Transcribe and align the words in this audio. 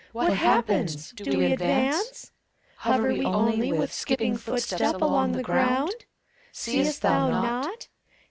What 0.13 0.33
happens? 0.33 1.11
do 1.11 1.37
we 1.37 1.53
advance? 1.53 2.31
Hover 2.77 3.09
we 3.09 3.23
only 3.23 3.71
with 3.71 3.93
Skipping 3.93 4.35
footstep 4.35 4.99
along 4.99 5.33
the 5.33 5.43
ground? 5.43 5.93
Seest 6.51 7.03
thou 7.03 7.29
naught? 7.29 7.87